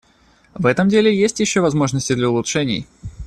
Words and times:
В 0.55 0.65
этом 0.65 0.89
деле 0.89 1.15
есть 1.15 1.39
еще 1.41 1.61
возможности 1.61 2.13
для 2.15 2.27
улучшений. 2.27 2.87